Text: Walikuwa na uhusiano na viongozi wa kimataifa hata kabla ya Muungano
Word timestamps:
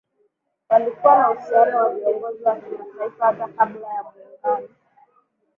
Walikuwa 0.69 1.17
na 1.21 1.31
uhusiano 1.31 1.71
na 1.71 1.89
viongozi 1.99 2.43
wa 2.43 2.55
kimataifa 2.55 3.25
hata 3.25 3.47
kabla 3.47 3.87
ya 3.87 4.03
Muungano 4.03 4.67